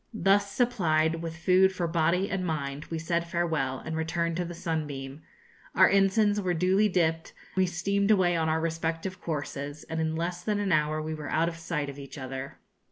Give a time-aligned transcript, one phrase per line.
[0.15, 4.55] Thus supplied with food for body and mind, we said farewell, and returned to the
[4.55, 5.21] 'Sunbeam;'
[5.75, 10.41] our ensigns were duly dipped, we steamed away on our respective courses, and in less
[10.41, 12.57] than an hour we were out of sight of each other.